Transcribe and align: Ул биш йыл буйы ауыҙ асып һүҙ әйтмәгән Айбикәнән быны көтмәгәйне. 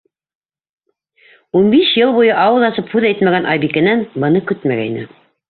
Ул 1.59 1.67
биш 1.73 1.91
йыл 1.99 2.13
буйы 2.15 2.31
ауыҙ 2.45 2.65
асып 2.71 2.91
һүҙ 2.95 3.07
әйтмәгән 3.11 3.47
Айбикәнән 3.53 4.03
быны 4.27 4.43
көтмәгәйне. 4.55 5.07